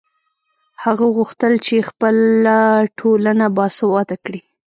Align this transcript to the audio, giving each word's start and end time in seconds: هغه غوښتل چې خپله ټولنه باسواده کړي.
هغه 0.83 1.05
غوښتل 1.17 1.53
چې 1.65 1.87
خپله 1.89 2.57
ټولنه 2.99 3.45
باسواده 3.57 4.15
کړي. 4.25 4.41